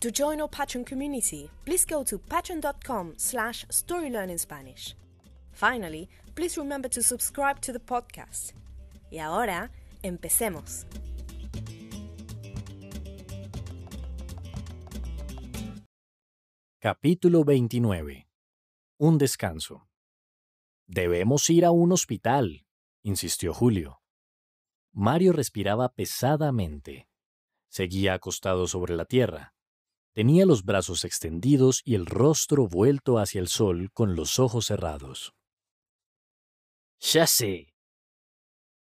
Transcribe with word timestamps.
To 0.00 0.12
join 0.12 0.40
our 0.40 0.48
Patreon 0.48 0.86
community, 0.86 1.50
please 1.64 1.84
go 1.84 2.04
to 2.04 2.18
patreon.com 2.18 3.14
slash 3.16 3.66
storylearningspanish. 3.66 4.94
Finally, 5.50 6.08
please 6.36 6.56
remember 6.56 6.88
to 6.88 7.02
subscribe 7.02 7.60
to 7.62 7.72
the 7.72 7.80
podcast. 7.80 8.52
Y 9.10 9.18
ahora, 9.18 9.72
empecemos. 10.04 10.86
Capítulo 16.78 17.42
29. 17.42 18.28
Un 19.00 19.18
descanso. 19.18 19.88
Debemos 20.86 21.50
ir 21.50 21.64
a 21.64 21.72
un 21.72 21.90
hospital, 21.90 22.64
insistió 23.02 23.52
Julio. 23.52 24.00
Mario 24.92 25.32
respiraba 25.32 25.92
pesadamente. 25.92 27.08
Seguía 27.68 28.14
acostado 28.14 28.68
sobre 28.68 28.94
la 28.94 29.04
tierra. 29.04 29.57
Tenía 30.18 30.46
los 30.46 30.64
brazos 30.64 31.04
extendidos 31.04 31.80
y 31.84 31.94
el 31.94 32.04
rostro 32.04 32.66
vuelto 32.66 33.20
hacia 33.20 33.40
el 33.40 33.46
sol 33.46 33.92
con 33.92 34.16
los 34.16 34.40
ojos 34.40 34.66
cerrados. 34.66 35.32
Ya 36.98 37.28
sé, 37.28 37.72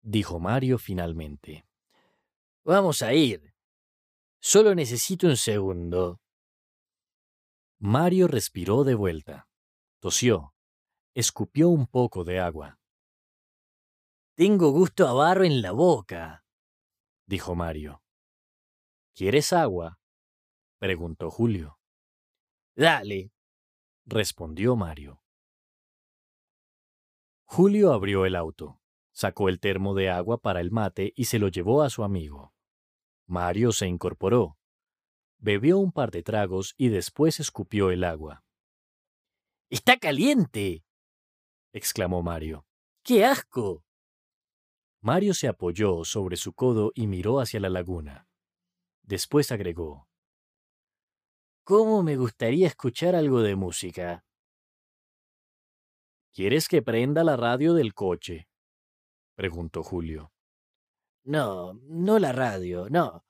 dijo 0.00 0.40
Mario 0.40 0.78
finalmente. 0.78 1.66
Vamos 2.64 3.02
a 3.02 3.12
ir. 3.12 3.54
Solo 4.40 4.74
necesito 4.74 5.26
un 5.26 5.36
segundo. 5.36 6.18
Mario 7.78 8.26
respiró 8.26 8.82
de 8.82 8.94
vuelta. 8.94 9.50
Tosió. 10.00 10.54
Escupió 11.12 11.68
un 11.68 11.88
poco 11.88 12.24
de 12.24 12.40
agua. 12.40 12.78
Tengo 14.34 14.70
gusto 14.70 15.06
a 15.06 15.12
barro 15.12 15.44
en 15.44 15.60
la 15.60 15.72
boca, 15.72 16.46
dijo 17.26 17.54
Mario. 17.54 18.02
¿Quieres 19.12 19.52
agua? 19.52 19.97
Preguntó 20.78 21.30
Julio. 21.30 21.78
Dale, 22.74 23.32
respondió 24.06 24.76
Mario. 24.76 25.22
Julio 27.44 27.92
abrió 27.92 28.26
el 28.26 28.36
auto, 28.36 28.80
sacó 29.12 29.48
el 29.48 29.58
termo 29.58 29.94
de 29.94 30.10
agua 30.10 30.38
para 30.38 30.60
el 30.60 30.70
mate 30.70 31.12
y 31.16 31.24
se 31.24 31.38
lo 31.38 31.48
llevó 31.48 31.82
a 31.82 31.90
su 31.90 32.04
amigo. 32.04 32.54
Mario 33.26 33.72
se 33.72 33.86
incorporó, 33.86 34.58
bebió 35.38 35.78
un 35.78 35.92
par 35.92 36.10
de 36.10 36.22
tragos 36.22 36.74
y 36.76 36.88
después 36.88 37.40
escupió 37.40 37.90
el 37.90 38.04
agua. 38.04 38.44
¡Está 39.70 39.98
caliente! 39.98 40.84
exclamó 41.72 42.22
Mario. 42.22 42.66
¡Qué 43.02 43.24
asco! 43.24 43.84
Mario 45.00 45.34
se 45.34 45.48
apoyó 45.48 46.04
sobre 46.04 46.36
su 46.36 46.52
codo 46.52 46.92
y 46.94 47.06
miró 47.06 47.40
hacia 47.40 47.60
la 47.60 47.68
laguna. 47.68 48.28
Después 49.02 49.52
agregó. 49.52 50.07
¿Cómo 51.68 52.02
me 52.02 52.16
gustaría 52.16 52.66
escuchar 52.66 53.14
algo 53.14 53.42
de 53.42 53.54
música? 53.54 54.24
¿Quieres 56.32 56.66
que 56.66 56.80
prenda 56.80 57.22
la 57.24 57.36
radio 57.36 57.74
del 57.74 57.92
coche? 57.92 58.48
preguntó 59.34 59.82
Julio. 59.82 60.32
No, 61.24 61.74
no 61.74 62.18
la 62.18 62.32
radio, 62.32 62.88
no, 62.88 63.22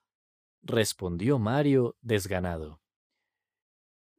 respondió 0.63 1.41
Mario 1.41 1.97
desganado. 2.01 2.81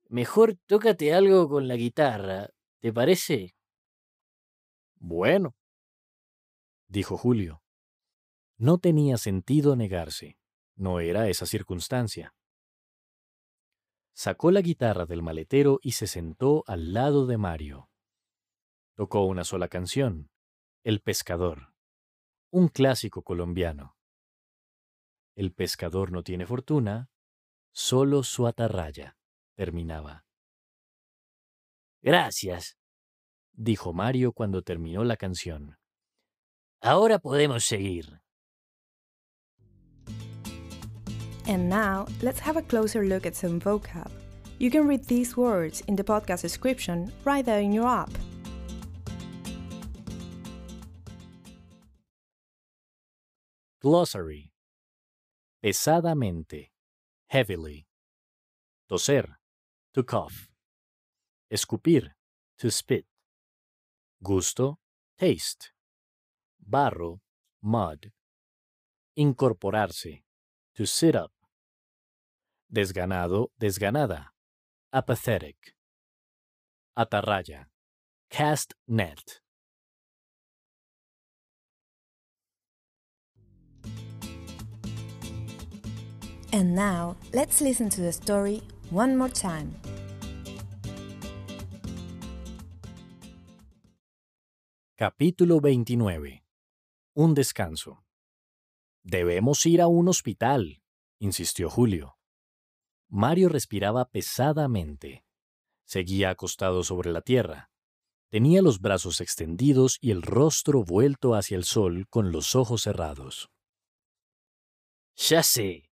Mejor 0.09 0.57
tócate 0.65 1.13
algo 1.13 1.47
con 1.47 1.69
la 1.69 1.77
guitarra, 1.77 2.49
¿te 2.81 2.91
parece? 2.91 3.55
Bueno, 4.97 5.55
dijo 6.89 7.15
Julio. 7.15 7.63
No 8.57 8.79
tenía 8.79 9.15
sentido 9.15 9.77
negarse. 9.77 10.37
No 10.75 10.99
era 10.99 11.29
esa 11.29 11.45
circunstancia. 11.45 12.33
Sacó 14.13 14.51
la 14.51 14.61
guitarra 14.61 15.05
del 15.05 15.21
maletero 15.21 15.79
y 15.81 15.93
se 15.93 16.07
sentó 16.07 16.63
al 16.67 16.93
lado 16.93 17.25
de 17.25 17.37
Mario. 17.37 17.89
Tocó 18.95 19.25
una 19.25 19.43
sola 19.43 19.67
canción, 19.67 20.29
El 20.83 21.01
pescador, 21.01 21.73
un 22.51 22.67
clásico 22.67 23.23
colombiano. 23.23 23.95
El 25.35 25.53
pescador 25.53 26.11
no 26.11 26.23
tiene 26.23 26.45
fortuna, 26.45 27.09
solo 27.71 28.23
su 28.23 28.47
atarraya, 28.47 29.17
terminaba. 29.55 30.25
Gracias, 32.01 32.77
dijo 33.53 33.93
Mario 33.93 34.33
cuando 34.33 34.63
terminó 34.63 35.03
la 35.03 35.17
canción. 35.17 35.77
Ahora 36.81 37.19
podemos 37.19 37.65
seguir. 37.65 38.21
And 41.49 41.67
now, 41.67 42.05
let's 42.21 42.37
have 42.41 42.57
a 42.57 42.61
closer 42.61 43.03
look 43.03 43.25
at 43.25 43.35
some 43.35 43.59
vocab. 43.59 44.11
You 44.59 44.69
can 44.69 44.87
read 44.87 45.05
these 45.05 45.35
words 45.35 45.81
in 45.87 45.95
the 45.95 46.03
podcast 46.03 46.43
description 46.43 47.11
right 47.25 47.43
there 47.43 47.59
in 47.59 47.73
your 47.73 47.87
app. 47.87 48.11
Glossary. 53.81 54.51
Pesadamente. 55.63 56.69
Heavily. 57.29 57.87
Toser. 58.87 59.39
To 59.95 60.03
cough. 60.03 60.49
Escupir. 61.51 62.11
To 62.59 62.69
spit. 62.69 63.05
Gusto. 64.23 64.77
Taste. 65.17 65.71
Barro. 66.61 67.21
Mud. 67.63 68.11
Incorporarse. 69.17 70.21
To 70.75 70.85
sit 70.85 71.15
up. 71.15 71.31
Desganado, 72.71 73.51
desganada. 73.57 74.31
Apathetic. 74.93 75.73
Atarraya. 76.95 77.65
Cast 78.29 78.75
net. 78.87 79.41
And 86.53 86.75
now, 86.75 87.15
let's 87.33 87.59
listen 87.59 87.89
to 87.89 88.01
the 88.01 88.11
story 88.11 88.61
one 88.91 89.17
more 89.17 89.29
time. 89.29 89.73
Capítulo 94.95 95.59
29. 95.59 96.43
Un 97.15 97.33
descanso. 97.33 98.03
Debemos 99.03 99.65
ir 99.65 99.81
a 99.81 99.87
un 99.87 100.07
hospital, 100.07 100.83
insistió 101.19 101.71
Julio. 101.71 102.18
Mario 103.09 103.49
respiraba 103.49 104.05
pesadamente. 104.05 105.25
Seguía 105.83 106.29
acostado 106.29 106.83
sobre 106.83 107.11
la 107.11 107.21
tierra. 107.21 107.71
Tenía 108.29 108.61
los 108.61 108.79
brazos 108.79 109.21
extendidos 109.21 109.97
y 109.99 110.11
el 110.11 110.21
rostro 110.21 110.83
vuelto 110.83 111.33
hacia 111.33 111.57
el 111.57 111.63
sol 111.63 112.07
con 112.09 112.31
los 112.31 112.55
ojos 112.55 112.83
cerrados. 112.83 113.49
Ya 115.15 115.41
sé, 115.41 115.89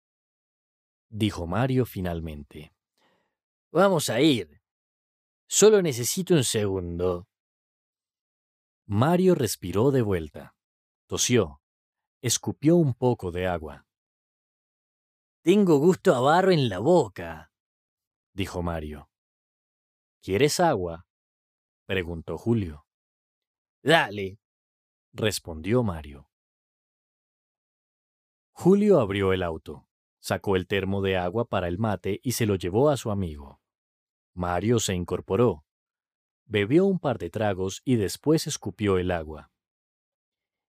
dijo 1.09 1.47
Mario 1.47 1.85
finalmente. 1.85 2.73
Vamos 3.73 4.09
a 4.09 4.21
ir. 4.21 4.63
Solo 5.49 5.83
necesito 5.83 6.35
un 6.35 6.45
segundo. 6.45 7.29
Mario 8.87 9.35
respiró 9.35 9.91
de 9.91 10.03
vuelta. 10.03 10.55
Tosió. 11.07 11.61
Escupió 12.23 12.77
un 12.77 12.95
poco 12.95 13.31
de 13.33 13.47
agua. 13.47 13.87
Tengo 15.43 15.79
gusto 15.79 16.15
a 16.15 16.21
barro 16.21 16.51
en 16.51 16.69
la 16.69 16.81
boca, 16.81 17.51
dijo 18.35 18.63
Mario. 18.63 19.09
¿Quieres 20.21 20.61
agua? 20.61 21.07
preguntó 21.87 22.37
Julio. 22.37 22.85
Dale, 23.83 24.39
respondió 25.15 25.83
Mario. 25.83 26.29
Julio 28.53 29.01
abrió 29.01 29.33
el 29.33 29.43
auto, 29.43 29.89
sacó 30.19 30.57
el 30.57 30.67
termo 30.67 31.01
de 31.01 31.17
agua 31.17 31.47
para 31.47 31.69
el 31.69 31.79
mate 31.79 32.21
y 32.23 32.33
se 32.33 32.45
lo 32.45 32.57
llevó 32.57 32.91
a 32.91 32.99
su 32.99 33.11
amigo. 33.11 33.63
Mario 34.35 34.79
se 34.79 34.95
incorporó, 34.95 35.65
bebió 36.45 36.85
un 36.85 36.99
par 36.99 37.17
de 37.17 37.31
tragos 37.31 37.81
y 37.87 37.97
después 37.97 38.47
escupió 38.47 38.99
el 38.99 39.11
agua. 39.11 39.51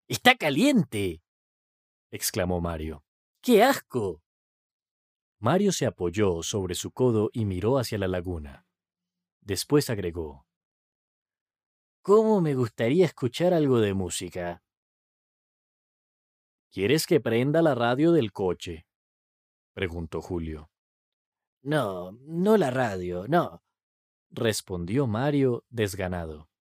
¡Está 0.07 0.37
caliente! 0.37 1.21
exclamó 2.09 2.61
Mario. 2.61 3.03
¡Qué 3.41 3.63
asco! 3.63 4.23
Mario 5.41 5.71
se 5.71 5.87
apoyó 5.87 6.43
sobre 6.43 6.75
su 6.75 6.91
codo 6.91 7.31
y 7.33 7.45
miró 7.45 7.79
hacia 7.79 7.97
la 7.97 8.07
laguna. 8.07 8.67
Después 9.41 9.89
agregó. 9.89 10.45
¿Cómo 12.03 12.41
me 12.41 12.53
gustaría 12.53 13.05
escuchar 13.05 13.51
algo 13.51 13.79
de 13.79 13.95
música? 13.95 14.63
¿Quieres 16.69 17.07
que 17.07 17.19
prenda 17.19 17.63
la 17.63 17.73
radio 17.73 18.11
del 18.11 18.31
coche? 18.31 18.85
preguntó 19.73 20.21
Julio. 20.21 20.69
No, 21.63 22.11
no 22.11 22.55
la 22.57 22.69
radio, 22.69 23.25
no, 23.27 23.63
respondió 24.29 25.07
Mario 25.07 25.65
desganado. 25.69 26.51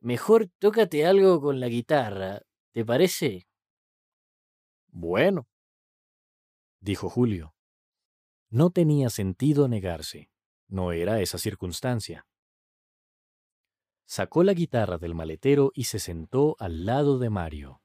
Mejor 0.00 0.48
tócate 0.58 1.06
algo 1.06 1.40
con 1.40 1.60
la 1.60 1.68
guitarra, 1.68 2.42
¿te 2.72 2.84
parece? 2.84 3.46
Bueno, 4.88 5.46
dijo 6.86 7.10
Julio. 7.10 7.52
No 8.48 8.70
tenía 8.70 9.10
sentido 9.10 9.66
negarse. 9.66 10.30
No 10.68 10.92
era 10.92 11.20
esa 11.20 11.36
circunstancia. 11.36 12.28
Sacó 14.06 14.44
la 14.44 14.54
guitarra 14.54 14.96
del 14.96 15.12
maletero 15.12 15.72
y 15.74 15.84
se 15.84 15.98
sentó 15.98 16.54
al 16.60 16.86
lado 16.86 17.18
de 17.18 17.28
Mario. 17.28 17.82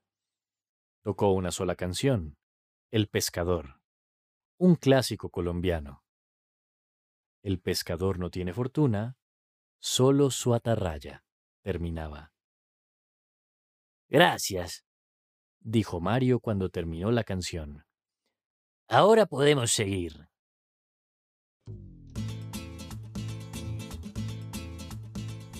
Tocó 1.01 1.31
una 1.31 1.51
sola 1.51 1.75
canción, 1.75 2.38
El 2.92 3.07
pescador, 3.07 3.81
un 4.59 4.75
clásico 4.75 5.31
colombiano. 5.31 6.04
El 7.42 7.59
pescador 7.59 8.19
no 8.19 8.30
tiene 8.30 8.54
fortuna, 8.54 9.18
solo 9.80 10.30
su 10.30 10.54
atarraya, 10.54 11.25
terminaba. 11.63 12.33
Gracias, 14.09 14.86
dijo 15.59 16.00
Mario 16.01 16.39
cuando 16.39 16.69
terminó 16.69 17.09
la 17.09 17.24
canción. 17.24 17.83
Ahora 18.94 19.26
podemos 19.26 19.72
seguir. 19.72 20.28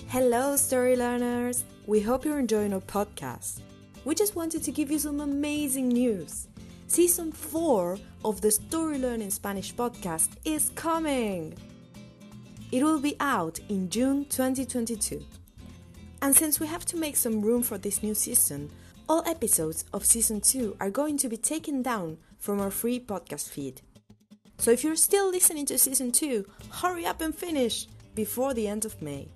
Hello, 0.08 0.54
story 0.56 0.96
learners! 0.96 1.64
We 1.86 2.02
hope 2.02 2.26
you're 2.26 2.38
enjoying 2.38 2.74
our 2.74 2.82
podcast. 2.82 3.62
We 4.04 4.14
just 4.14 4.36
wanted 4.36 4.62
to 4.64 4.70
give 4.70 4.90
you 4.90 4.98
some 4.98 5.22
amazing 5.22 5.88
news. 5.88 6.48
Season 6.88 7.32
4 7.32 7.96
of 8.22 8.42
the 8.42 8.50
Story 8.50 8.98
Learning 8.98 9.30
Spanish 9.30 9.74
podcast 9.74 10.28
is 10.44 10.70
coming! 10.74 11.54
It 12.70 12.82
will 12.82 13.00
be 13.00 13.16
out 13.18 13.58
in 13.70 13.88
June 13.88 14.26
2022. 14.26 15.24
And 16.20 16.36
since 16.36 16.60
we 16.60 16.66
have 16.66 16.84
to 16.84 16.98
make 16.98 17.16
some 17.16 17.40
room 17.40 17.62
for 17.62 17.78
this 17.78 18.02
new 18.02 18.14
season, 18.14 18.70
all 19.08 19.22
episodes 19.26 19.84
of 19.92 20.04
Season 20.04 20.40
2 20.40 20.76
are 20.80 20.90
going 20.90 21.18
to 21.18 21.28
be 21.28 21.36
taken 21.36 21.82
down 21.82 22.18
from 22.38 22.60
our 22.60 22.70
free 22.70 23.00
podcast 23.00 23.48
feed. 23.48 23.80
So 24.58 24.70
if 24.70 24.84
you're 24.84 24.96
still 24.96 25.30
listening 25.30 25.66
to 25.66 25.78
Season 25.78 26.12
2, 26.12 26.44
hurry 26.70 27.06
up 27.06 27.20
and 27.20 27.34
finish 27.34 27.86
before 28.14 28.54
the 28.54 28.68
end 28.68 28.84
of 28.84 29.00
May. 29.02 29.28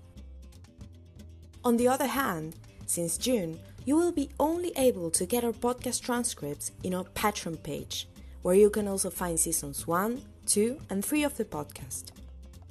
On 1.65 1.77
the 1.77 1.89
other 1.89 2.07
hand, 2.07 2.57
since 2.87 3.19
June, 3.19 3.59
you 3.85 3.97
will 3.97 4.13
be 4.13 4.31
only 4.39 4.73
able 4.77 5.11
to 5.11 5.27
get 5.27 5.45
our 5.45 5.53
podcast 5.53 6.03
transcripts 6.03 6.73
in 6.83 6.95
our 6.95 7.05
Patreon 7.05 7.63
page, 7.63 8.09
where 8.43 8.55
you 8.55 8.71
can 8.71 8.87
also 8.87 9.11
find 9.11 9.39
seasons 9.39 9.87
1, 9.87 10.23
2, 10.47 10.79
and 10.91 11.05
3 11.05 11.25
of 11.25 11.37
the 11.37 11.45
podcast. 11.45 12.13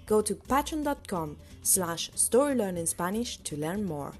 Go 0.05 0.21
to 0.21 0.35
patreon.com 0.35 1.37
slash 1.63 2.11
storylearningspanish 2.11 3.43
to 3.43 3.57
learn 3.57 3.85
more. 3.85 4.13